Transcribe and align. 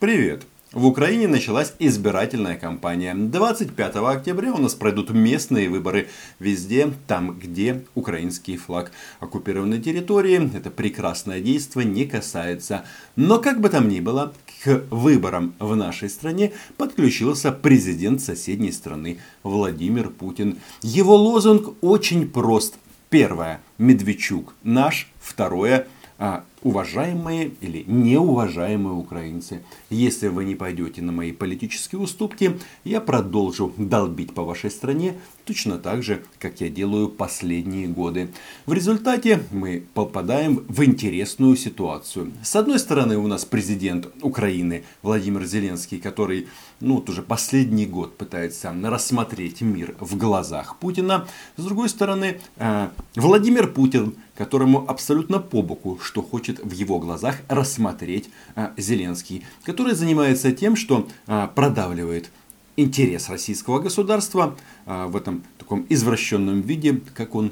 Привет! 0.00 0.46
В 0.70 0.86
Украине 0.86 1.26
началась 1.26 1.74
избирательная 1.80 2.56
кампания. 2.56 3.16
25 3.16 3.96
октября 3.96 4.52
у 4.52 4.58
нас 4.58 4.76
пройдут 4.76 5.10
местные 5.10 5.68
выборы 5.68 6.06
везде, 6.38 6.92
там, 7.08 7.36
где 7.36 7.84
украинский 7.96 8.56
флаг. 8.56 8.92
Оккупированной 9.18 9.80
территории 9.80 10.56
это 10.56 10.70
прекрасное 10.70 11.40
действие 11.40 11.84
не 11.84 12.06
касается. 12.06 12.84
Но 13.16 13.40
как 13.40 13.60
бы 13.60 13.70
там 13.70 13.88
ни 13.88 13.98
было, 13.98 14.32
к 14.62 14.84
выборам 14.92 15.54
в 15.58 15.74
нашей 15.74 16.10
стране 16.10 16.52
подключился 16.76 17.50
президент 17.50 18.20
соседней 18.20 18.70
страны 18.70 19.18
Владимир 19.42 20.10
Путин. 20.10 20.58
Его 20.80 21.16
лозунг 21.16 21.74
очень 21.80 22.30
прост. 22.30 22.76
Первое. 23.10 23.60
Медведчук 23.78 24.54
наш. 24.62 25.10
Второе 25.18 25.88
а, 26.18 26.44
уважаемые 26.62 27.52
или 27.60 27.84
неуважаемые 27.86 28.94
украинцы, 28.94 29.62
если 29.90 30.28
вы 30.28 30.44
не 30.44 30.54
пойдете 30.54 31.02
на 31.02 31.12
мои 31.12 31.32
политические 31.32 32.00
уступки, 32.00 32.58
я 32.84 33.00
продолжу 33.00 33.72
долбить 33.76 34.34
по 34.34 34.42
вашей 34.42 34.70
стране 34.70 35.14
точно 35.44 35.78
так 35.78 36.02
же, 36.02 36.22
как 36.38 36.60
я 36.60 36.68
делаю 36.68 37.08
последние 37.08 37.86
годы. 37.86 38.28
В 38.66 38.72
результате 38.72 39.42
мы 39.50 39.84
попадаем 39.94 40.64
в 40.68 40.84
интересную 40.84 41.56
ситуацию. 41.56 42.32
С 42.42 42.54
одной 42.54 42.78
стороны 42.78 43.16
у 43.16 43.26
нас 43.26 43.44
президент 43.44 44.08
Украины 44.20 44.84
Владимир 45.02 45.44
Зеленский, 45.44 45.98
который 45.98 46.48
ну, 46.80 46.96
вот 46.96 47.08
уже 47.08 47.22
последний 47.22 47.86
год 47.86 48.16
пытается 48.16 48.74
рассмотреть 48.82 49.62
мир 49.62 49.96
в 50.00 50.16
глазах 50.16 50.76
Путина. 50.76 51.26
С 51.56 51.64
другой 51.64 51.88
стороны, 51.88 52.40
э, 52.56 52.88
Владимир 53.16 53.68
Путин, 53.68 54.14
которому 54.38 54.88
абсолютно 54.88 55.40
по 55.40 55.62
боку, 55.62 55.98
что 56.00 56.22
хочет 56.22 56.60
в 56.64 56.70
его 56.70 57.00
глазах 57.00 57.38
рассмотреть 57.48 58.30
э, 58.54 58.68
Зеленский, 58.76 59.44
который 59.64 59.94
занимается 59.94 60.52
тем, 60.52 60.76
что 60.76 61.08
э, 61.26 61.48
продавливает 61.54 62.30
интерес 62.76 63.28
российского 63.28 63.80
государства 63.80 64.56
в 64.86 65.16
этом 65.16 65.42
таком 65.58 65.84
извращенном 65.88 66.60
виде, 66.60 67.00
как 67.12 67.34
он 67.34 67.50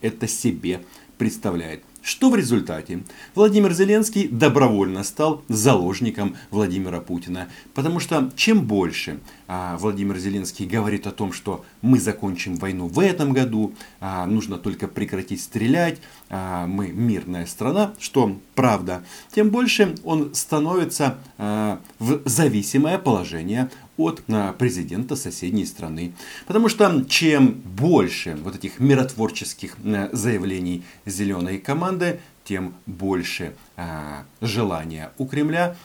это 0.00 0.28
себе 0.28 0.80
представляет. 1.18 1.82
Что 2.02 2.30
в 2.30 2.34
результате? 2.34 3.02
Владимир 3.34 3.74
Зеленский 3.74 4.26
добровольно 4.26 5.04
стал 5.04 5.44
заложником 5.48 6.34
Владимира 6.50 6.98
Путина. 7.00 7.48
Потому 7.74 8.00
что 8.00 8.30
чем 8.36 8.66
больше 8.66 9.20
а, 9.46 9.76
Владимир 9.76 10.16
Зеленский 10.16 10.66
говорит 10.66 11.06
о 11.06 11.10
том, 11.10 11.34
что 11.34 11.62
мы 11.82 12.00
закончим 12.00 12.56
войну 12.56 12.88
в 12.88 12.98
этом 13.00 13.34
году, 13.34 13.74
а, 14.00 14.24
нужно 14.24 14.56
только 14.56 14.88
прекратить 14.88 15.42
стрелять, 15.42 16.00
а, 16.00 16.19
мы 16.30 16.92
мирная 16.92 17.44
страна, 17.46 17.92
что 17.98 18.38
правда, 18.54 19.02
тем 19.32 19.50
больше 19.50 19.96
он 20.04 20.34
становится 20.34 21.18
а, 21.38 21.80
в 21.98 22.20
зависимое 22.24 22.98
положение 22.98 23.68
от 23.96 24.22
а, 24.28 24.52
президента 24.52 25.16
соседней 25.16 25.66
страны. 25.66 26.12
Потому 26.46 26.68
что 26.68 27.04
чем 27.08 27.52
больше 27.52 28.36
вот 28.42 28.56
этих 28.56 28.80
миротворческих 28.80 29.76
а, 29.84 30.08
заявлений 30.12 30.84
зеленой 31.04 31.58
команды, 31.58 32.20
тем 32.44 32.74
больше 32.86 33.54
а, 33.76 34.24
желания 34.40 35.12
у 35.18 35.26
Кремля 35.26 35.76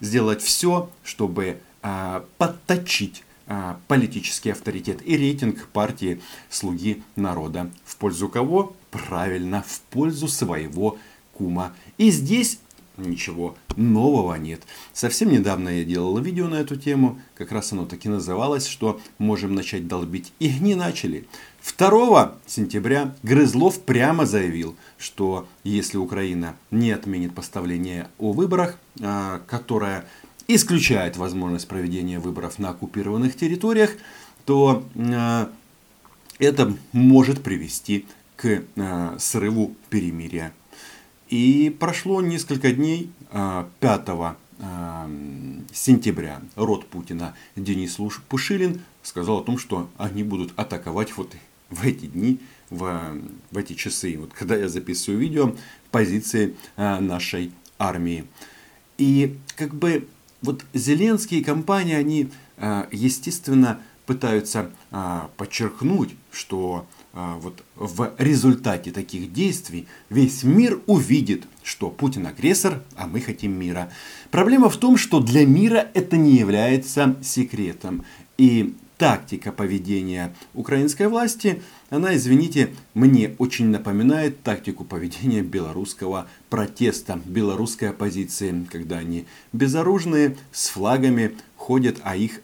сделать 0.00 0.42
все, 0.42 0.90
чтобы 1.02 1.60
подточить 2.38 3.22
политический 3.88 4.50
авторитет 4.50 5.00
и 5.06 5.16
рейтинг 5.16 5.68
партии 5.68 6.20
«Слуги 6.50 7.02
народа». 7.16 7.70
В 7.84 7.96
пользу 7.96 8.28
кого? 8.28 8.76
Правильно, 8.90 9.64
в 9.66 9.80
пользу 9.90 10.28
своего 10.28 10.98
кума. 11.32 11.72
И 11.96 12.10
здесь 12.10 12.58
ничего 12.98 13.56
нового 13.76 14.34
нет. 14.34 14.62
Совсем 14.92 15.30
недавно 15.30 15.68
я 15.68 15.84
делал 15.84 16.18
видео 16.18 16.48
на 16.48 16.56
эту 16.56 16.76
тему, 16.76 17.20
как 17.34 17.52
раз 17.52 17.72
оно 17.72 17.86
таки 17.86 18.08
называлось, 18.08 18.66
что 18.66 19.00
можем 19.18 19.54
начать 19.54 19.86
долбить. 19.86 20.32
И 20.38 20.50
не 20.58 20.74
начали. 20.74 21.26
2 21.76 22.34
сентября 22.46 23.14
Грызлов 23.22 23.80
прямо 23.80 24.26
заявил, 24.26 24.76
что 24.96 25.46
если 25.64 25.96
Украина 25.96 26.56
не 26.70 26.90
отменит 26.90 27.34
поставление 27.34 28.08
о 28.18 28.32
выборах, 28.32 28.78
а, 29.00 29.40
которое 29.46 30.04
исключает 30.48 31.18
возможность 31.18 31.68
проведения 31.68 32.18
выборов 32.18 32.58
на 32.58 32.70
оккупированных 32.70 33.36
территориях, 33.36 33.92
то 34.46 34.84
а, 34.96 35.52
это 36.38 36.74
может 36.92 37.42
привести 37.42 38.06
к 38.36 38.62
а, 38.76 39.16
срыву 39.18 39.74
перемирия. 39.90 40.52
И 41.28 41.76
прошло 41.78 42.22
несколько 42.22 42.72
дней 42.72 43.12
5 43.30 43.32
а, 43.32 44.36
а, 44.60 45.10
сентября. 45.72 46.40
Род 46.56 46.86
Путина 46.86 47.34
Денис 47.54 47.98
Пушилин 48.28 48.80
сказал 49.02 49.40
о 49.40 49.44
том, 49.44 49.58
что 49.58 49.90
они 49.98 50.22
будут 50.22 50.58
атаковать 50.58 51.14
вот 51.18 51.34
в 51.68 51.84
эти 51.84 52.06
дни, 52.06 52.40
в, 52.70 53.20
в 53.50 53.58
эти 53.58 53.74
часы, 53.74 54.16
вот 54.16 54.32
когда 54.32 54.56
я 54.56 54.70
записываю 54.70 55.20
видео, 55.20 55.54
позиции 55.90 56.54
нашей 56.76 57.52
армии. 57.78 58.24
И 58.96 59.36
как 59.56 59.74
бы 59.74 60.08
вот 60.42 60.64
Зеленские 60.74 61.44
компании, 61.44 61.94
они, 61.94 62.30
естественно, 62.92 63.80
пытаются 64.06 64.70
подчеркнуть, 65.36 66.14
что 66.30 66.86
а, 67.20 67.36
вот 67.38 67.64
в 67.74 68.12
результате 68.18 68.92
таких 68.92 69.32
действий 69.32 69.88
весь 70.08 70.44
мир 70.44 70.80
увидит, 70.86 71.46
что 71.64 71.90
Путин 71.90 72.26
агрессор, 72.26 72.82
а 72.94 73.08
мы 73.08 73.20
хотим 73.20 73.58
мира. 73.58 73.90
Проблема 74.30 74.68
в 74.68 74.76
том, 74.76 74.96
что 74.96 75.18
для 75.20 75.44
мира 75.44 75.88
это 75.94 76.16
не 76.16 76.36
является 76.36 77.16
секретом. 77.22 78.04
И 78.36 78.76
тактика 78.98 79.52
поведения 79.52 80.34
украинской 80.54 81.08
власти, 81.08 81.60
она, 81.90 82.14
извините, 82.14 82.70
мне 82.94 83.34
очень 83.38 83.66
напоминает 83.68 84.42
тактику 84.42 84.84
поведения 84.84 85.42
белорусского 85.42 86.28
протеста, 86.50 87.20
белорусской 87.24 87.90
оппозиции, 87.90 88.66
когда 88.70 88.98
они 88.98 89.26
безоружные, 89.52 90.36
с 90.52 90.68
флагами, 90.68 91.34
ходят, 91.56 91.98
а 92.02 92.16
их, 92.16 92.40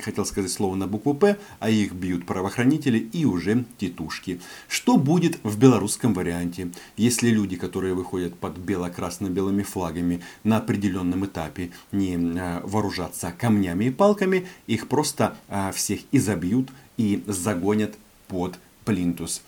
хотел 0.00 0.26
сказать 0.26 0.50
слово 0.50 0.74
на 0.74 0.86
букву 0.86 1.14
П, 1.14 1.38
а 1.60 1.70
их 1.70 1.92
бьют 1.92 2.26
правоохранители 2.26 2.98
и 2.98 3.24
уже 3.24 3.64
тетушки. 3.78 4.40
Что 4.68 4.96
будет 4.96 5.38
в 5.42 5.58
белорусском 5.58 6.12
варианте, 6.12 6.70
если 6.96 7.28
люди, 7.28 7.56
которые 7.56 7.94
выходят 7.94 8.34
под 8.38 8.58
бело-красно-белыми 8.58 9.62
флагами 9.62 10.22
на 10.44 10.58
определенном 10.58 11.24
этапе 11.26 11.70
не 11.92 12.16
а, 12.16 12.62
вооружатся 12.64 13.32
камнями 13.36 13.86
и 13.86 13.90
палками, 13.90 14.46
их 14.66 14.88
просто 14.88 15.36
а, 15.48 15.72
всех 15.72 16.00
изобьют 16.12 16.70
и 16.96 17.22
загонят 17.26 17.96
под 18.28 18.58
плинтус. 18.88 19.42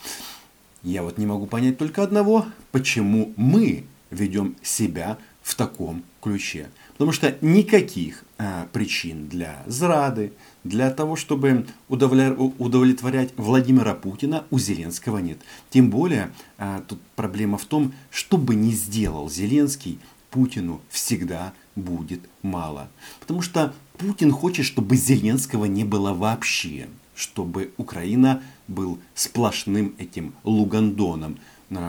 Я 0.82 1.02
вот 1.02 1.16
не 1.16 1.24
могу 1.24 1.46
понять 1.46 1.78
только 1.78 2.02
одного, 2.02 2.44
почему 2.72 3.32
мы 3.36 3.84
ведем 4.10 4.54
себя 4.62 5.16
в 5.42 5.54
таком 5.54 6.04
ключе. 6.20 6.68
Потому 6.92 7.12
что 7.12 7.34
никаких 7.40 8.22
а, 8.36 8.68
причин 8.70 9.28
для 9.28 9.62
зрады, 9.66 10.34
для 10.62 10.90
того, 10.90 11.16
чтобы 11.16 11.64
удовлетворять 11.88 13.30
Владимира 13.38 13.94
Путина, 13.94 14.44
у 14.50 14.58
Зеленского 14.58 15.16
нет. 15.16 15.38
Тем 15.70 15.88
более, 15.88 16.32
а, 16.58 16.82
тут 16.86 17.00
проблема 17.16 17.56
в 17.56 17.64
том, 17.64 17.94
что 18.10 18.36
бы 18.36 18.54
ни 18.54 18.72
сделал 18.72 19.30
Зеленский, 19.30 19.98
Путину 20.30 20.82
всегда 20.90 21.54
будет 21.76 22.20
мало. 22.42 22.90
Потому 23.20 23.40
что 23.40 23.72
Путин 23.96 24.32
хочет, 24.32 24.66
чтобы 24.66 24.96
Зеленского 24.96 25.64
не 25.64 25.84
было 25.84 26.12
вообще. 26.12 26.88
Чтобы 27.14 27.72
Украина 27.76 28.42
был 28.68 28.98
сплошным 29.14 29.94
этим 29.98 30.34
Лугандоном, 30.44 31.38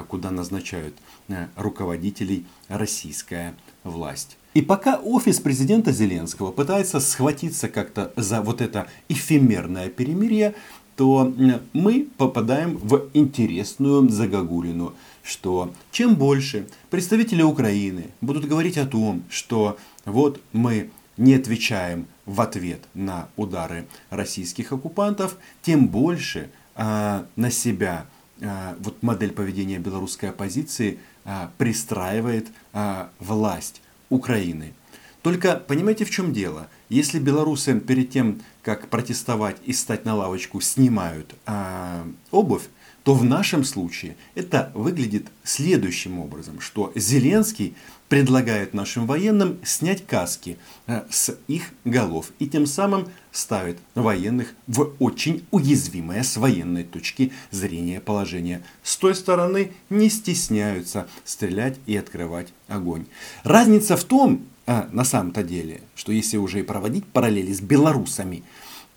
куда 0.08 0.32
назначают 0.32 0.96
а, 1.30 1.50
руководителей 1.56 2.46
российская 2.68 3.56
власть. 3.84 4.38
И 4.54 4.62
пока 4.62 4.98
офис 4.98 5.40
президента 5.40 5.92
Зеленского 5.92 6.52
пытается 6.52 7.00
схватиться 7.00 7.70
как-то 7.70 8.12
за 8.16 8.42
вот 8.42 8.62
это 8.62 8.88
эфемерное 9.08 9.90
перемирие, 9.90 10.56
то 10.98 11.34
мы 11.74 12.08
попадаем 12.18 12.78
в 12.78 13.08
интересную 13.14 14.08
загогулину, 14.10 14.94
что 15.24 15.74
чем 15.92 16.16
больше 16.16 16.68
представители 16.90 17.42
Украины 17.42 18.12
будут 18.20 18.46
говорить 18.46 18.78
о 18.78 18.86
том, 18.86 19.24
что 19.30 19.78
вот 20.06 20.42
мы 20.52 20.92
не 21.18 21.36
отвечаем 21.36 22.08
в 22.32 22.40
ответ 22.40 22.82
на 22.94 23.28
удары 23.36 23.88
российских 24.10 24.72
оккупантов, 24.72 25.38
тем 25.62 25.88
больше 25.88 26.50
а, 26.76 27.26
на 27.36 27.52
себя 27.52 28.06
а, 28.42 28.76
вот 28.80 29.04
модель 29.04 29.32
поведения 29.32 29.80
белорусской 29.80 30.30
оппозиции 30.30 31.00
а, 31.26 31.52
пристраивает 31.58 32.48
а, 32.74 33.10
власть 33.20 33.82
Украины. 34.10 34.74
Только 35.22 35.56
понимаете, 35.56 36.06
в 36.06 36.10
чем 36.10 36.34
дело? 36.34 36.68
Если 36.90 37.20
белорусы 37.20 37.80
перед 37.80 38.10
тем, 38.10 38.42
как 38.64 38.90
протестовать 38.90 39.58
и 39.66 39.74
стать 39.74 40.06
на 40.06 40.16
лавочку, 40.16 40.62
снимают 40.62 41.36
а, 41.46 42.06
обувь, 42.32 42.68
то 43.04 43.16
в 43.16 43.24
нашем 43.24 43.64
случае 43.64 44.16
это 44.36 44.72
выглядит 44.76 45.28
следующим 45.44 46.20
образом, 46.20 46.60
что 46.60 46.92
Зеленский 46.96 47.76
предлагает 48.10 48.74
нашим 48.74 49.08
военным 49.08 49.58
снять 49.64 50.06
каски 50.06 50.58
э, 50.86 51.04
с 51.10 51.36
их 51.48 51.72
голов 51.86 52.32
и 52.40 52.48
тем 52.48 52.66
самым 52.66 53.08
ставит 53.32 53.78
военных 53.96 54.54
в 54.68 54.94
очень 55.00 55.46
уязвимое 55.50 56.22
с 56.22 56.36
военной 56.36 56.84
точки 56.84 57.32
зрения 57.52 58.02
положение. 58.02 58.64
С 58.84 58.98
той 58.98 59.16
стороны 59.16 59.72
не 59.90 60.10
стесняются 60.10 61.08
стрелять 61.24 61.80
и 61.86 61.96
открывать 61.96 62.50
огонь. 62.68 63.06
Разница 63.44 63.96
в 63.96 64.04
том, 64.04 64.46
э, 64.72 64.88
на 64.92 65.04
самом-то 65.04 65.44
деле, 65.44 65.82
что 65.96 66.12
если 66.12 66.38
уже 66.38 66.60
и 66.60 66.64
проводить 66.64 67.06
параллели 67.06 67.52
с 67.52 67.62
белорусами, 67.62 68.44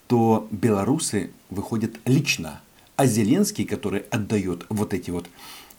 то 0.06 0.46
белорусы 0.50 1.30
выходят 1.50 1.96
лично, 2.04 2.60
а 2.96 3.06
Зеленский, 3.06 3.64
который 3.64 4.00
отдает 4.10 4.66
вот 4.68 4.94
эти 4.94 5.10
вот 5.10 5.26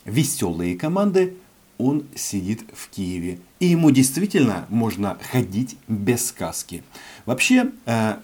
веселые 0.03 0.75
команды, 0.77 1.35
он 1.77 2.05
сидит 2.15 2.63
в 2.73 2.89
Киеве. 2.89 3.39
И 3.59 3.67
ему 3.67 3.91
действительно 3.91 4.65
можно 4.69 5.17
ходить 5.31 5.77
без 5.87 6.27
сказки. 6.27 6.83
Вообще, 7.25 7.71
э, 7.85 8.15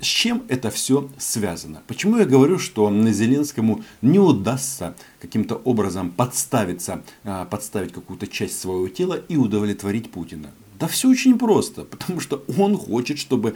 с 0.00 0.06
чем 0.06 0.44
это 0.48 0.70
все 0.70 1.10
связано? 1.18 1.82
Почему 1.86 2.16
я 2.18 2.24
говорю, 2.24 2.58
что 2.58 2.90
Зеленскому 3.10 3.82
не 4.00 4.18
удастся 4.18 4.94
каким-то 5.20 5.56
образом 5.56 6.10
подставиться, 6.10 7.02
э, 7.24 7.46
подставить 7.50 7.92
какую-то 7.92 8.26
часть 8.26 8.60
своего 8.60 8.88
тела 8.88 9.20
и 9.28 9.36
удовлетворить 9.36 10.10
Путина? 10.10 10.50
Да 10.80 10.86
все 10.88 11.10
очень 11.10 11.38
просто, 11.38 11.84
потому 11.84 12.20
что 12.20 12.42
он 12.58 12.76
хочет, 12.76 13.18
чтобы 13.18 13.54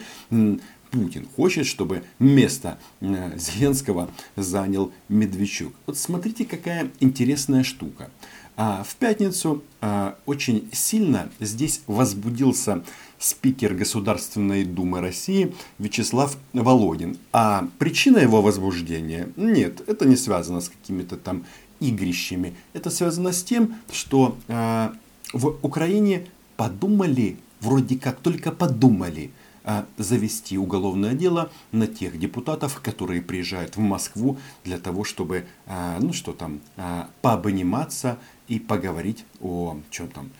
Путин 0.91 1.27
хочет, 1.35 1.67
чтобы 1.67 2.05
место 2.21 2.79
э, 3.01 3.37
Зеленского 3.37 4.11
занял 4.37 4.93
Медведчук. 5.09 5.75
Вот 5.87 5.99
смотрите, 5.99 6.45
какая 6.45 6.91
интересная 7.01 7.65
штука. 7.65 8.11
А 8.57 8.85
в 8.85 8.95
пятницу 8.95 9.65
а, 9.81 10.17
очень 10.27 10.69
сильно 10.71 11.29
здесь 11.41 11.81
возбудился 11.89 12.85
спикер 13.19 13.75
Государственной 13.75 14.65
Думы 14.65 15.01
России 15.01 15.53
Вячеслав 15.79 16.37
Володин. 16.53 17.19
А 17.33 17.67
причина 17.81 18.19
его 18.19 18.43
возбуждения? 18.43 19.29
Нет, 19.35 19.83
это 19.89 20.07
не 20.07 20.15
связано 20.15 20.61
с 20.61 20.69
какими-то 20.69 21.17
там 21.17 21.45
игрищами. 21.81 22.55
Это 22.75 22.91
связано 22.91 23.33
с 23.33 23.43
тем, 23.43 23.75
что 23.91 24.37
а, 24.47 24.95
в 25.33 25.57
Украине 25.63 26.29
подумали, 26.57 27.39
вроде 27.61 27.99
как 27.99 28.21
только 28.21 28.51
подумали– 28.53 29.31
а, 29.67 29.87
завести 29.97 30.59
уголовное 30.59 31.15
дело 31.15 31.51
на 31.73 31.87
тех 31.87 32.19
депутатов, 32.19 32.81
которые 32.83 33.23
приезжают 33.23 33.77
в 33.77 33.81
Москву 33.81 34.37
для 34.63 34.79
того, 34.79 35.05
чтобы, 35.05 35.47
а, 35.67 35.99
ну 36.01 36.13
что 36.13 36.35
там, 36.35 36.61
а, 36.77 37.09
пообниматься 37.23 38.19
и 38.47 38.61
поговорить 38.61 39.25
о 39.41 39.79
чем 39.91 40.09
там, 40.09 40.31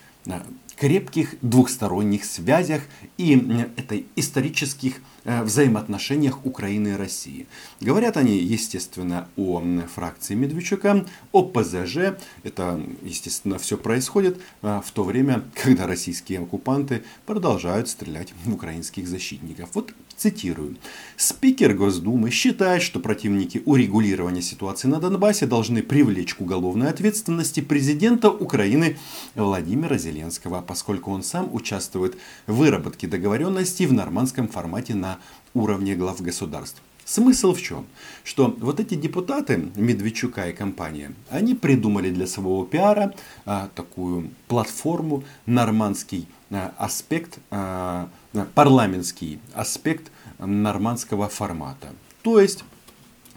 крепких 0.75 1.35
двухсторонних 1.41 2.25
связях 2.25 2.83
и 3.17 3.33
этой 3.77 4.05
исторических 4.15 4.95
э, 5.23 5.43
взаимоотношениях 5.43 6.45
Украины 6.45 6.89
и 6.89 6.95
России. 6.95 7.47
Говорят 7.79 8.17
они, 8.17 8.37
естественно, 8.37 9.27
о 9.35 9.61
фракции 9.93 10.35
Медведчука, 10.35 11.05
о 11.31 11.43
ПЗЖ. 11.43 12.17
Это, 12.43 12.81
естественно, 13.03 13.57
все 13.57 13.77
происходит 13.77 14.39
э, 14.61 14.81
в 14.85 14.91
то 14.91 15.03
время, 15.03 15.43
когда 15.53 15.87
российские 15.87 16.39
оккупанты 16.39 17.03
продолжают 17.25 17.89
стрелять 17.89 18.33
в 18.43 18.53
украинских 18.53 19.07
защитников. 19.07 19.69
Вот 19.73 19.93
Цитирую. 20.17 20.77
Спикер 21.17 21.73
Госдумы 21.73 22.31
считает, 22.31 22.81
что 22.81 23.01
противники 23.01 23.61
урегулирования 23.65 24.41
ситуации 24.41 24.87
на 24.87 25.01
Донбассе 25.01 25.45
должны 25.45 25.83
привлечь 25.83 26.35
к 26.35 26.41
уголовной 26.41 26.89
ответственности 26.89 27.59
президента 27.59 28.29
Украины 28.29 28.97
Владимира 29.35 29.97
Зеленского, 29.97 30.59
поскольку 30.65 31.11
он 31.11 31.23
сам 31.23 31.53
участвует 31.53 32.17
в 32.47 32.55
выработке 32.55 33.07
договоренностей 33.07 33.85
в 33.85 33.93
нормандском 33.93 34.47
формате 34.47 34.95
на 34.95 35.19
уровне 35.53 35.95
глав 35.95 36.21
государств. 36.21 36.81
Смысл 37.05 37.53
в 37.53 37.61
чем? 37.61 37.85
Что 38.23 38.55
вот 38.59 38.79
эти 38.79 38.95
депутаты 38.95 39.69
Медведчука 39.75 40.49
и 40.49 40.53
компания, 40.53 41.13
они 41.29 41.53
придумали 41.53 42.09
для 42.09 42.25
своего 42.25 42.65
пиара 42.65 43.13
а, 43.45 43.69
такую 43.75 44.31
платформу, 44.47 45.23
нормандский 45.45 46.27
а, 46.49 46.73
аспект, 46.77 47.37
а, 47.51 48.09
парламентский 48.55 49.39
аспект 49.53 50.11
нормандского 50.39 51.29
формата. 51.29 51.89
То 52.23 52.39
есть 52.39 52.63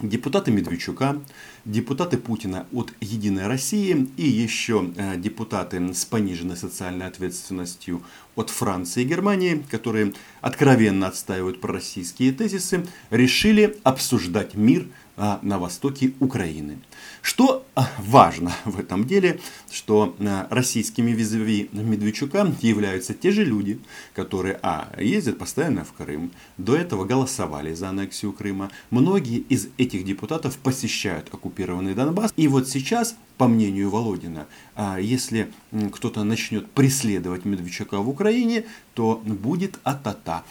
депутаты 0.01 0.51
Медведчука, 0.51 1.19
депутаты 1.65 2.17
Путина 2.17 2.65
от 2.71 2.93
Единой 3.01 3.47
России 3.47 4.07
и 4.17 4.27
еще 4.27 4.91
э, 4.95 5.17
депутаты 5.17 5.93
с 5.93 6.05
пониженной 6.05 6.55
социальной 6.55 7.07
ответственностью 7.07 8.01
от 8.35 8.49
Франции 8.49 9.03
и 9.03 9.05
Германии, 9.05 9.63
которые 9.69 10.13
откровенно 10.41 11.07
отстаивают 11.07 11.59
пророссийские 11.59 12.31
тезисы, 12.31 12.85
решили 13.09 13.77
обсуждать 13.83 14.55
мир 14.55 14.87
на 15.19 15.59
востоке 15.59 16.13
Украины. 16.19 16.79
Что 17.21 17.65
а, 17.75 17.89
важно 17.99 18.51
в 18.65 18.79
этом 18.79 19.05
деле, 19.05 19.39
что 19.69 20.15
а, 20.19 20.47
российскими 20.49 21.11
визави 21.11 21.69
Медведчука 21.73 22.51
являются 22.61 23.13
те 23.13 23.31
же 23.31 23.43
люди, 23.43 23.79
которые 24.15 24.59
а, 24.61 24.89
ездят 24.97 25.37
постоянно 25.37 25.83
в 25.83 25.93
Крым, 25.93 26.31
до 26.57 26.75
этого 26.75 27.05
голосовали 27.05 27.73
за 27.73 27.89
аннексию 27.89 28.31
Крыма. 28.31 28.71
Многие 28.89 29.39
из 29.39 29.67
этих 29.77 30.05
депутатов 30.05 30.57
посещают 30.57 31.33
оккупированный 31.33 31.93
Донбасс. 31.93 32.33
И 32.37 32.47
вот 32.47 32.69
сейчас, 32.69 33.15
по 33.37 33.47
мнению 33.47 33.89
Володина, 33.89 34.47
если 34.99 35.51
кто-то 35.91 36.23
начнет 36.23 36.69
преследовать 36.71 37.45
Медведчука 37.45 37.99
в 37.99 38.09
Украине, 38.09 38.65
то 38.93 39.21
будет 39.25 39.79
атата. 39.83 40.43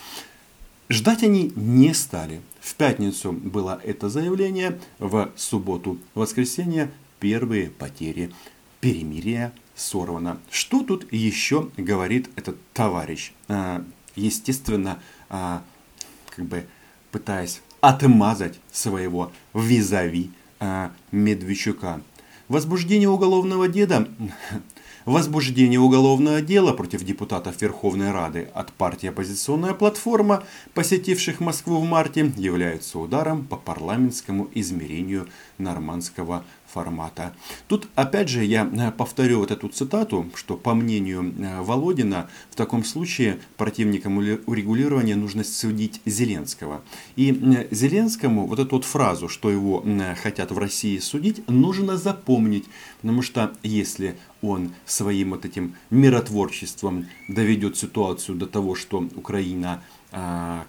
Ждать 0.88 1.23
они 1.23 1.52
не 1.55 1.93
стали. 1.93 2.40
В 2.61 2.75
пятницу 2.75 3.32
было 3.32 3.79
это 3.85 4.08
заявление, 4.08 4.81
в 4.99 5.31
субботу, 5.37 5.99
воскресенье 6.14 6.90
первые 7.20 7.69
потери. 7.69 8.32
Перемирие 8.81 9.52
сорвано. 9.75 10.38
Что 10.50 10.82
тут 10.82 11.12
еще 11.12 11.70
говорит 11.76 12.31
этот 12.37 12.56
товарищ? 12.73 13.32
А, 13.49 13.85
естественно, 14.17 14.99
а, 15.29 15.62
как 16.31 16.46
бы 16.46 16.67
пытаясь 17.11 17.61
отмазать 17.82 18.58
своего 18.73 19.31
визави 19.52 20.31
а, 20.58 20.93
Медведчука. 21.12 22.00
Возбуждение 22.49 23.11
уголовного 23.11 23.69
деда 23.69 24.08
возбуждение 25.08 25.81
уголовного 25.81 26.43
дела 26.43 26.75
против 26.75 27.02
депутатов 27.02 27.62
Верховной 27.62 28.12
Рады 28.12 28.50
от 28.52 28.72
партии 28.72 29.08
«Оппозиционная 29.08 29.72
платформа», 29.72 30.44
посетивших 30.75 31.40
Москву 31.40 31.78
в 31.78 31.85
марте, 31.85 32.30
является 32.37 32.99
ударом 32.99 33.47
по 33.47 33.56
парламентскому 33.56 34.49
измерению 34.52 35.26
нормандского 35.56 36.44
формата. 36.68 37.34
Тут 37.66 37.88
опять 37.94 38.28
же 38.28 38.44
я 38.44 38.64
э, 38.70 38.92
повторю 38.92 39.40
вот 39.40 39.50
эту 39.50 39.68
цитату, 39.68 40.26
что 40.34 40.56
по 40.56 40.75
мнению 40.75 41.34
э, 41.38 41.62
Володина 41.62 42.28
в 42.50 42.56
таком 42.56 42.84
случае 42.84 43.38
противникам 43.56 44.18
урегулирования 44.18 45.16
нужно 45.16 45.44
судить 45.44 46.00
Зеленского. 46.04 46.82
И 47.16 47.32
э, 47.32 47.68
Зеленскому 47.70 48.46
вот 48.46 48.58
эту 48.58 48.76
вот 48.76 48.84
фразу, 48.84 49.28
что 49.28 49.50
его 49.50 49.84
хотят 50.22 50.50
в 50.50 50.58
России 50.58 50.98
судить, 50.98 51.46
нужно 51.48 51.96
запомнить, 51.96 52.66
потому 53.00 53.22
что 53.22 53.52
если 53.62 54.16
он 54.42 54.72
своим 54.87 55.30
вот 55.30 55.44
этим 55.44 55.75
миротворчеством 55.90 57.06
доведет 57.28 57.76
ситуацию 57.76 58.37
до 58.37 58.46
того, 58.46 58.75
что 58.75 59.08
Украина 59.16 59.82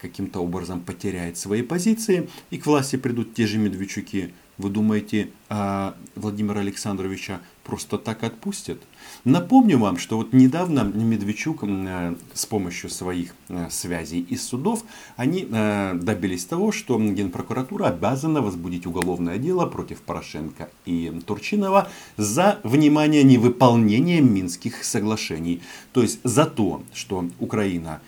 каким-то 0.02 0.42
образом 0.42 0.82
потеряет 0.82 1.38
свои 1.38 1.62
позиции, 1.62 2.30
и 2.50 2.58
к 2.58 2.66
власти 2.66 2.98
придут 2.98 3.34
те 3.34 3.48
же 3.48 3.58
Медведчуки, 3.58 4.34
вы 4.60 4.70
думаете, 4.70 5.30
а, 5.48 5.96
Владимира 6.16 6.60
Александровича 6.60 7.40
просто 7.64 7.98
так 7.98 8.24
отпустят? 8.24 8.80
Напомню 9.24 9.80
вам, 9.80 9.98
что 9.98 10.18
вот 10.18 10.34
недавно 10.34 10.82
Медведчук 10.84 11.64
э, 11.64 12.16
с 12.34 12.46
помощью 12.46 12.90
своих 12.90 13.34
э, 13.48 13.68
связей 13.70 14.22
из 14.22 14.46
судов, 14.46 14.84
они 15.16 15.48
э, 15.50 15.94
добились 15.96 16.46
того, 16.46 16.72
что 16.72 17.00
Генпрокуратура 17.00 17.88
обязана 17.88 18.42
возбудить 18.42 18.86
уголовное 18.86 19.38
дело 19.38 19.66
против 19.66 20.02
Порошенко 20.02 20.70
и 20.86 21.22
Турчинова 21.26 21.90
за, 22.18 22.60
внимание, 22.64 23.24
невыполнение 23.24 24.22
Минских 24.22 24.84
соглашений. 24.84 25.62
То 25.94 26.02
есть 26.02 26.20
за 26.24 26.46
то, 26.46 26.84
что 26.94 27.26
Украина 27.40 28.02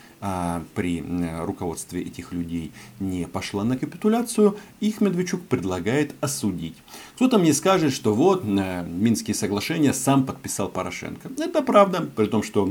при 0.76 1.04
руководстве 1.44 2.04
этих 2.04 2.32
людей 2.32 2.72
не 3.00 3.26
пошла 3.26 3.64
на 3.64 3.76
капитуляцию, 3.76 4.56
их 4.80 5.02
Медведчук 5.02 5.42
предлагает 5.42 6.14
осудить. 6.22 6.76
Кто-то 7.16 7.40
мне 7.40 7.54
скажет, 7.54 7.92
что 7.92 8.14
вот 8.14 8.44
Минские 8.44 9.34
соглашения 9.34 9.94
сам 9.94 10.26
подписал 10.26 10.70
Порошенко. 10.70 11.32
Это 11.40 11.64
правда, 11.64 12.02
при 12.02 12.28
том, 12.28 12.44
что 12.44 12.70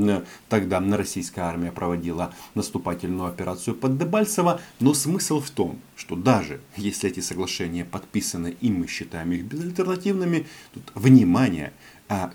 тогда 0.48 0.80
российская 0.96 1.42
армия 1.42 1.72
проводила 1.72 2.32
наступательную 2.54 3.28
операцию 3.28 3.74
под 3.74 3.98
Дебальцево, 3.98 4.60
но 4.78 4.94
смысл 4.94 5.40
в 5.40 5.50
том, 5.50 5.80
что 5.96 6.14
даже 6.14 6.60
если 6.76 7.10
эти 7.10 7.18
соглашения 7.18 7.84
подписаны 7.84 8.56
и 8.60 8.70
мы 8.70 8.86
считаем 8.86 9.32
их 9.32 9.44
безальтернативными, 9.44 10.46
тут 10.72 10.84
внимание, 10.94 11.72
а 12.08 12.32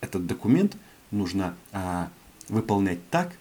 этот 0.00 0.26
документ 0.26 0.76
нужно 1.10 1.54
а, 1.72 2.08
выполнять 2.48 3.06
так, 3.10 3.36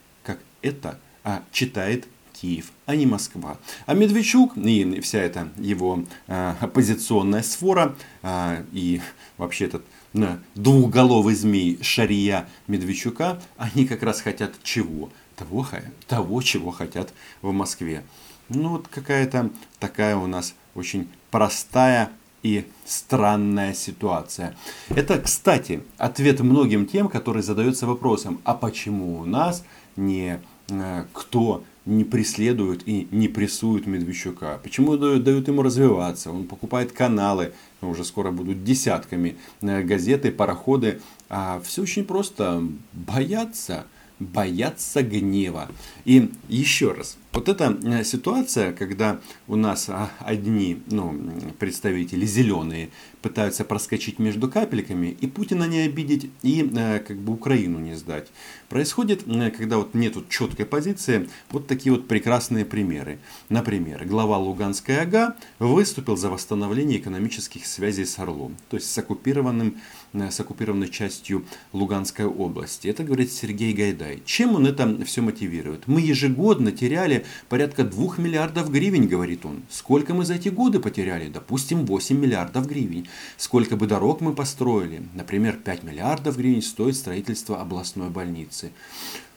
это 0.61 0.99
а, 1.23 1.43
читает 1.51 2.07
Киев, 2.33 2.71
а 2.85 2.95
не 2.95 3.05
Москва. 3.05 3.57
А 3.85 3.93
Медведчук 3.93 4.57
и 4.57 4.99
вся 5.01 5.19
эта 5.19 5.49
его 5.57 6.03
а, 6.27 6.55
оппозиционная 6.59 7.41
сфора 7.41 7.95
а, 8.21 8.63
и 8.71 9.01
вообще 9.37 9.65
этот 9.65 9.85
а, 10.13 10.39
двухголовый 10.55 11.35
змей 11.35 11.79
Шария 11.81 12.47
Медведчука, 12.67 13.41
они 13.57 13.85
как 13.85 14.03
раз 14.03 14.21
хотят 14.21 14.53
чего? 14.63 15.09
Того, 15.35 15.67
того, 16.07 16.41
чего 16.41 16.71
хотят 16.71 17.13
в 17.41 17.51
Москве. 17.51 18.03
Ну 18.49 18.69
вот 18.69 18.87
какая-то 18.87 19.51
такая 19.79 20.15
у 20.15 20.25
нас 20.25 20.55
очень 20.73 21.09
простая 21.31 22.11
и 22.43 22.65
странная 22.85 23.73
ситуация. 23.73 24.55
Это, 24.89 25.19
кстати, 25.19 25.83
ответ 25.97 26.39
многим 26.39 26.85
тем, 26.85 27.09
которые 27.09 27.43
задаются 27.43 27.85
вопросом, 27.85 28.39
а 28.45 28.53
почему 28.53 29.19
у 29.19 29.25
нас 29.25 29.63
не 29.97 30.39
э, 30.69 31.03
кто 31.13 31.63
не 31.85 32.03
преследует 32.03 32.87
и 32.87 33.07
не 33.11 33.27
прессует 33.27 33.87
Медведчука? 33.87 34.59
Почему 34.63 34.97
дают, 34.97 35.23
дают 35.23 35.47
ему 35.47 35.61
развиваться? 35.61 36.31
Он 36.31 36.45
покупает 36.45 36.91
каналы, 36.91 37.53
уже 37.81 38.03
скоро 38.03 38.31
будут 38.31 38.63
десятками 38.63 39.37
э, 39.61 39.81
газеты, 39.83 40.31
пароходы. 40.31 41.01
А 41.29 41.61
все 41.63 41.81
очень 41.81 42.05
просто. 42.05 42.63
Боятся 42.93 43.85
боятся 44.19 45.03
гнева. 45.03 45.69
И 46.05 46.31
еще 46.49 46.91
раз, 46.91 47.17
вот 47.37 47.49
эта 47.49 47.77
э, 47.83 48.03
ситуация, 48.03 48.73
когда 48.73 49.19
у 49.47 49.55
нас 49.55 49.89
а, 49.89 50.09
одни 50.19 50.81
ну, 50.87 51.15
представители 51.59 52.25
зеленые 52.25 52.89
пытаются 53.21 53.63
проскочить 53.63 54.17
между 54.17 54.49
капельками 54.49 55.15
и 55.21 55.27
Путина 55.27 55.65
не 55.65 55.81
обидеть, 55.81 56.31
и 56.41 56.67
э, 56.75 56.99
как 56.99 57.17
бы 57.17 57.33
Украину 57.33 57.77
не 57.77 57.93
сдать. 57.93 58.29
Происходит, 58.69 59.27
э, 59.27 59.51
когда 59.51 59.77
вот 59.77 59.93
нет 59.93 60.15
четкой 60.29 60.65
позиции, 60.65 61.29
вот 61.51 61.67
такие 61.67 61.93
вот 61.93 62.07
прекрасные 62.07 62.65
примеры. 62.65 63.19
Например, 63.49 64.03
глава 64.05 64.39
Луганской 64.39 65.01
АГА 65.01 65.35
выступил 65.59 66.17
за 66.17 66.31
восстановление 66.31 66.97
экономических 66.97 67.67
связей 67.67 68.05
с 68.05 68.17
Орлом, 68.17 68.57
то 68.69 68.77
есть 68.77 68.91
с 68.91 68.97
оккупированным 68.97 69.75
с 70.13 70.39
оккупированной 70.39 70.89
частью 70.89 71.45
Луганской 71.73 72.25
области. 72.25 72.87
Это 72.87 73.03
говорит 73.03 73.31
Сергей 73.31 73.73
Гайдай. 73.73 74.23
Чем 74.25 74.55
он 74.55 74.65
это 74.65 75.05
все 75.05 75.21
мотивирует? 75.21 75.85
Мы 75.85 76.01
ежегодно 76.01 76.71
теряли 76.71 77.25
порядка 77.49 77.83
2 77.83 78.17
миллиардов 78.17 78.71
гривен, 78.71 79.07
говорит 79.07 79.45
он. 79.45 79.63
Сколько 79.69 80.13
мы 80.13 80.25
за 80.25 80.35
эти 80.35 80.49
годы 80.49 80.79
потеряли? 80.79 81.29
Допустим, 81.29 81.85
8 81.85 82.17
миллиардов 82.17 82.67
гривен. 82.67 83.07
Сколько 83.37 83.75
бы 83.75 83.87
дорог 83.87 84.21
мы 84.21 84.33
построили? 84.33 85.03
Например, 85.13 85.55
5 85.57 85.83
миллиардов 85.83 86.37
гривен 86.37 86.61
стоит 86.61 86.95
строительство 86.95 87.61
областной 87.61 88.09
больницы. 88.09 88.71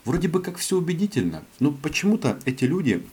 Вроде 0.05 0.29
бы 0.29 0.41
как 0.41 0.57
все 0.57 0.77
убедительно, 0.77 1.43
но 1.59 1.73
почему-то 1.73 2.39
эти 2.47 2.65
люди, 2.65 3.07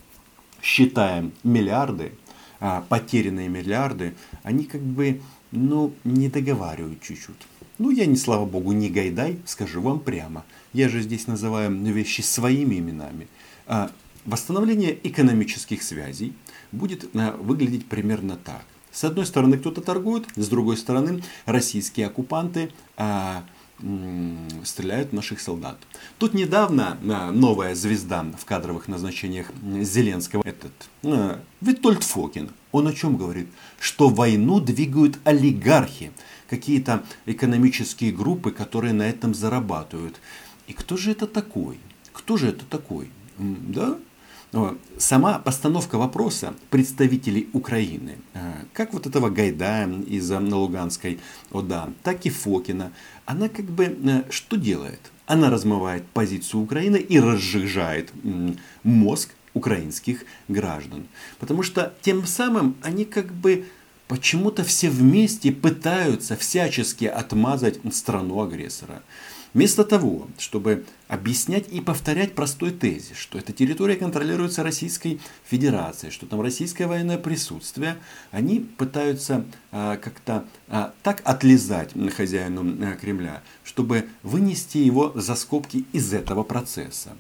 считая 0.62 1.30
миллиарды, 1.44 2.14
а, 2.60 2.84
потерянные 2.88 3.50
миллиарды, 3.50 4.16
они 4.44 4.64
как 4.64 4.82
бы 4.82 5.22
ну, 5.52 5.94
не 6.04 6.30
договаривают 6.30 7.02
чуть-чуть. 7.02 7.36
Ну, 7.78 7.92
я 7.92 8.06
не, 8.06 8.16
слава 8.16 8.46
богу, 8.46 8.72
не 8.72 8.90
гайдай, 8.90 9.38
скажу 9.46 9.82
вам 9.82 10.00
прямо. 10.00 10.44
Я 10.74 10.90
же 10.90 11.02
здесь 11.02 11.28
называю 11.28 11.72
вещи 11.94 12.22
своими 12.22 12.80
именами. 12.80 13.28
А, 13.68 13.92
восстановление 14.26 14.98
экономических 15.08 15.84
связей 15.84 16.34
будет 16.72 17.10
а, 17.16 17.36
выглядеть 17.38 17.88
примерно 17.88 18.38
так. 18.38 18.66
С 18.92 19.04
одной 19.04 19.26
стороны 19.26 19.58
кто-то 19.58 19.82
торгует, 19.82 20.26
с 20.36 20.48
другой 20.48 20.78
стороны 20.78 21.22
российские 21.46 22.08
оккупанты 22.08 22.72
а, 22.96 23.44
стреляют 24.64 25.12
в 25.12 25.14
наших 25.14 25.40
солдат. 25.40 25.78
Тут 26.18 26.34
недавно 26.34 26.98
а, 27.08 27.32
новая 27.32 27.76
звезда 27.76 28.26
в 28.38 28.46
кадровых 28.46 28.88
назначениях 28.88 29.52
Зеленского, 29.82 30.42
этот 30.44 30.72
а, 31.04 31.40
Витольд 31.62 32.04
Фокин, 32.04 32.50
он 32.72 32.88
о 32.88 32.94
чем 32.94 33.18
говорит? 33.18 33.48
Что 33.80 34.10
войну 34.10 34.60
двигают 34.60 35.20
олигархи, 35.26 36.12
какие-то 36.50 37.04
экономические 37.26 38.12
группы, 38.12 38.52
которые 38.52 38.94
на 38.94 39.04
этом 39.08 39.34
зарабатывают. 39.36 40.20
И 40.68 40.74
кто 40.74 40.98
же 40.98 41.12
это 41.12 41.28
такой? 41.28 41.78
Кто 42.14 42.38
же 42.38 42.48
это 42.50 42.66
такой? 42.66 43.10
Да? 43.38 43.98
Сама 44.98 45.40
постановка 45.40 45.98
вопроса 45.98 46.54
представителей 46.70 47.50
Украины, 47.54 48.16
а, 48.34 48.64
как 48.74 48.94
вот 48.94 49.06
этого 49.06 49.30
Гайдая 49.30 49.92
из 50.08 50.32
Луганской 50.32 51.20
ОДА, 51.52 51.90
так 52.02 52.26
и 52.26 52.30
Фокина, 52.30 52.92
она 53.26 53.50
как 53.50 53.66
бы 53.66 53.84
э, 53.86 54.24
что 54.30 54.56
делает? 54.56 55.02
Она 55.26 55.50
размывает 55.50 56.06
позицию 56.08 56.62
Украины 56.62 56.96
и 56.96 57.20
разжижает 57.20 58.12
мозг 58.84 59.32
украинских 59.54 60.24
граждан. 60.48 61.08
Потому 61.40 61.64
что 61.64 61.94
тем 62.02 62.26
самым 62.26 62.78
они 62.82 63.04
как 63.04 63.34
бы 63.34 63.66
почему-то 64.08 64.64
все 64.64 64.90
вместе 64.90 65.52
пытаются 65.52 66.36
всячески 66.36 67.06
отмазать 67.06 67.80
страну 67.94 68.42
агрессора. 68.42 69.04
Вместо 69.54 69.84
того, 69.84 70.28
чтобы 70.38 70.86
объяснять 71.08 71.68
и 71.70 71.82
повторять 71.82 72.36
простой 72.36 72.72
тезис, 72.72 73.18
что 73.18 73.40
эта 73.40 73.54
территория 73.54 73.96
контролируется 73.96 74.62
Российской 74.62 75.20
Федерацией, 75.46 76.12
что 76.12 76.26
там 76.26 76.42
российское 76.42 76.86
военное 76.86 77.18
присутствие, 77.18 77.98
они 78.32 78.60
пытаются 78.60 79.46
а, 79.72 79.98
как-то 79.98 80.46
а, 80.68 80.94
так 81.02 81.22
отлизать 81.24 81.92
хозяину 82.16 82.76
а, 82.86 82.96
Кремля, 82.98 83.42
чтобы 83.64 84.08
вынести 84.22 84.78
его 84.78 85.12
за 85.16 85.34
скобки 85.34 85.86
из 85.92 86.14
этого 86.14 86.44
процесса. 86.44 87.16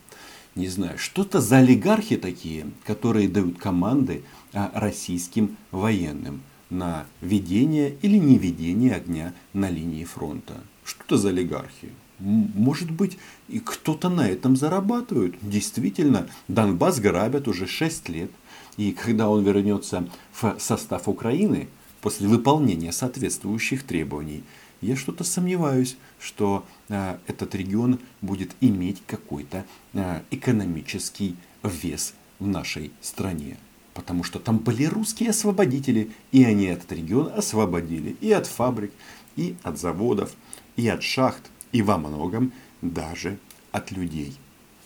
Не 0.54 0.68
знаю, 0.68 1.00
что-то 1.00 1.40
за 1.40 1.58
олигархи 1.58 2.18
такие, 2.18 2.68
которые 2.84 3.30
дают 3.30 3.58
команды 3.58 4.24
а, 4.54 4.70
российским 4.76 5.58
военным 5.72 6.42
на 6.70 7.06
ведение 7.22 7.96
или 8.02 8.18
не 8.18 8.38
ведение 8.38 8.96
огня 8.96 9.34
на 9.54 9.70
линии 9.70 10.04
фронта. 10.04 10.56
Что 10.84 11.04
это 11.06 11.18
за 11.18 11.30
олигархи? 11.30 11.90
Может 12.20 12.90
быть, 12.90 13.18
и 13.48 13.60
кто-то 13.60 14.10
на 14.10 14.28
этом 14.28 14.56
зарабатывает. 14.56 15.36
Действительно, 15.42 16.28
Донбасс 16.48 17.00
грабят 17.00 17.48
уже 17.48 17.68
6 17.68 18.10
лет. 18.10 18.32
И 18.78 18.92
когда 18.92 19.30
он 19.30 19.44
вернется 19.44 20.08
в 20.34 20.56
состав 20.60 21.08
Украины, 21.08 21.68
после 22.02 22.28
выполнения 22.28 22.92
соответствующих 22.92 23.84
требований, 23.84 24.44
я 24.82 24.96
что-то 24.96 25.24
сомневаюсь, 25.24 25.98
что 26.20 26.66
э, 26.90 27.18
этот 27.28 27.56
регион 27.56 28.00
будет 28.22 28.56
иметь 28.62 29.02
какой-то 29.08 29.66
э, 29.94 30.22
экономический 30.32 31.36
вес 31.64 32.14
в 32.40 32.48
нашей 32.48 32.92
стране. 33.02 33.58
Потому 33.98 34.24
что 34.24 34.38
там 34.38 34.60
были 34.60 34.84
русские 34.86 35.32
освободители, 35.32 36.12
и 36.32 36.44
они 36.44 36.66
этот 36.66 36.92
регион 36.92 37.32
освободили 37.36 38.16
и 38.22 38.32
от 38.32 38.46
фабрик, 38.46 38.92
и 39.36 39.56
от 39.64 39.80
заводов, 39.80 40.34
и 40.76 40.88
от 40.88 41.02
шахт, 41.02 41.42
и 41.72 41.82
во 41.82 41.98
многом 41.98 42.54
даже 42.84 43.40
от 43.72 43.92
людей. 43.92 44.38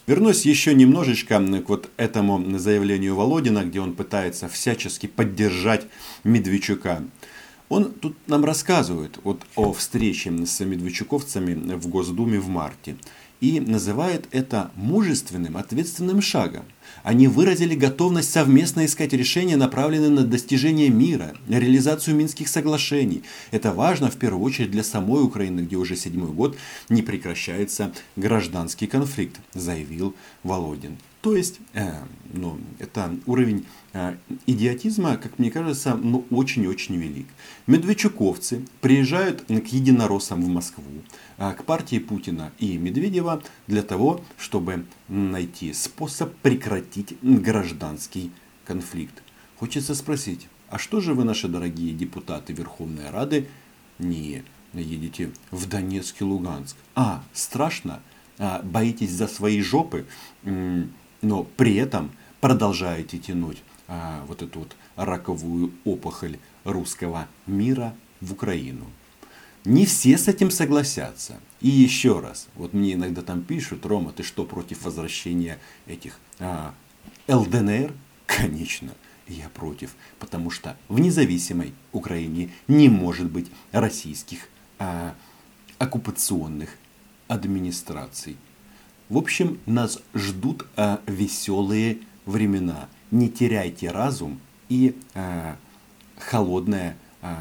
Вернусь 0.08 0.46
еще 0.46 0.74
немножечко 0.74 1.40
к 1.40 1.68
вот 1.68 1.90
этому 1.98 2.58
заявлению 2.58 3.16
Володина, 3.16 3.66
где 3.66 3.82
он 3.82 3.96
пытается 3.96 4.48
всячески 4.48 5.08
поддержать 5.08 5.88
Медведчука. 6.24 7.04
Он 7.68 7.92
тут 7.92 8.16
нам 8.28 8.46
рассказывает 8.46 9.20
вот 9.26 9.42
о 9.58 9.74
встрече 9.74 10.46
с 10.46 10.62
медведчуковцами 10.62 11.76
в 11.76 11.90
Госдуме 11.90 12.40
в 12.40 12.48
марте 12.48 12.96
и 13.42 13.60
называет 13.60 14.30
это 14.32 14.72
мужественным, 14.76 15.58
ответственным 15.58 16.22
шагом. 16.22 16.64
Они 17.04 17.28
выразили 17.28 17.76
готовность 17.76 18.32
совместно 18.32 18.86
искать 18.86 19.14
решения, 19.14 19.58
направленные 19.58 20.10
на 20.10 20.24
достижение 20.24 20.90
мира, 20.90 21.36
реализацию 21.48 22.16
Минских 22.16 22.48
соглашений. 22.48 23.24
Это 23.52 23.74
важно 23.74 24.10
в 24.10 24.18
первую 24.18 24.44
очередь 24.44 24.72
для 24.72 24.84
самой 24.84 25.24
Украины, 25.24 25.62
где 25.62 25.76
уже 25.76 25.96
седьмой 25.96 26.32
год 26.32 26.58
не 26.90 27.02
прекращается 27.02 27.92
гражданский 28.16 28.88
конфликт, 28.88 29.40
заявил 29.54 30.16
Володин. 30.44 30.98
То 31.22 31.36
есть, 31.36 31.60
э, 31.74 31.92
ну, 32.34 32.58
это 32.80 33.16
уровень 33.28 33.68
э, 33.94 34.16
идиотизма, 34.48 35.18
как 35.18 35.38
мне 35.38 35.52
кажется, 35.52 35.96
ну, 35.96 36.26
очень-очень 36.32 36.96
велик. 36.96 37.28
Медведчуковцы 37.68 38.66
приезжают 38.82 39.44
к 39.44 39.68
единороссам 39.68 40.42
в 40.44 40.48
Москву, 40.48 40.84
э, 41.38 41.54
к 41.54 41.64
партии 41.64 42.00
Путина 42.00 42.52
и 42.58 42.76
Медведева 42.78 43.44
для 43.68 43.84
того, 43.84 44.22
чтобы 44.40 44.86
найти 45.12 45.74
способ 45.74 46.34
прекратить 46.38 47.18
гражданский 47.22 48.32
конфликт. 48.66 49.22
Хочется 49.58 49.94
спросить, 49.94 50.48
а 50.70 50.80
что 50.80 51.02
же 51.02 51.14
вы, 51.14 51.26
наши 51.26 51.48
дорогие 51.48 51.94
депутаты 51.94 52.54
Верховной 52.54 53.10
Рады, 53.10 53.48
не 54.00 54.44
едете 54.74 55.32
в 55.52 55.68
Донецк 55.68 56.22
и 56.22 56.24
Луганск? 56.24 56.78
А, 56.96 57.24
страшно? 57.34 58.02
А, 58.40 58.62
боитесь 58.64 59.12
за 59.12 59.28
свои 59.28 59.62
жопы? 59.62 60.06
но 61.22 61.44
при 61.44 61.76
этом 61.76 62.12
продолжаете 62.40 63.20
тянуть 63.20 63.62
а, 63.88 64.24
вот 64.28 64.42
эту 64.42 64.60
вот 64.60 64.76
раковую 64.96 65.72
опухоль 65.84 66.40
русского 66.64 67.28
мира 67.46 67.94
в 68.22 68.34
Украину. 68.34 68.86
Не 69.66 69.86
все 69.86 70.18
с 70.18 70.28
этим 70.28 70.50
согласятся. 70.52 71.40
И 71.60 71.70
еще 71.70 72.20
раз, 72.20 72.48
вот 72.56 72.74
мне 72.74 72.94
иногда 72.94 73.22
там 73.22 73.44
пишут, 73.44 73.86
Рома, 73.86 74.12
ты 74.12 74.24
что, 74.24 74.46
против 74.46 74.84
возвращения 74.84 75.60
этих 75.86 76.18
а, 76.40 76.74
ЛДНР? 77.28 77.94
Конечно, 78.26 78.92
я 79.28 79.50
против, 79.50 79.96
потому 80.18 80.50
что 80.50 80.78
в 80.88 81.00
независимой 81.00 81.74
Украине 81.92 82.50
не 82.68 82.90
может 82.90 83.30
быть 83.30 83.52
российских 83.72 84.48
а, 84.80 85.16
оккупационных 85.78 86.78
администраций. 87.28 88.38
В 89.10 89.18
общем, 89.18 89.60
нас 89.66 90.00
ждут 90.14 90.66
э, 90.78 90.98
веселые 91.06 92.00
времена. 92.26 92.88
Не 93.10 93.30
теряйте 93.30 93.90
разум 93.92 94.40
и 94.70 94.96
э, 95.14 95.56
холодное, 96.18 96.96
э, 97.22 97.36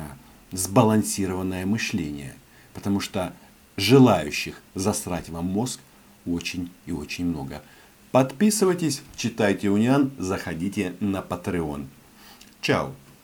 сбалансированное 0.53 1.67
мышление. 1.67 2.35
Потому 2.75 3.01
что 3.01 3.35
желающих 3.77 4.61
засрать 4.75 5.29
вам 5.29 5.47
мозг 5.47 5.81
очень 6.27 6.71
и 6.87 6.93
очень 6.93 7.27
много. 7.27 7.63
Подписывайтесь, 8.13 9.03
читайте 9.17 9.71
Униан, 9.71 10.11
заходите 10.19 10.95
на 11.01 11.19
Patreon. 11.19 11.87
Чао! 12.61 12.93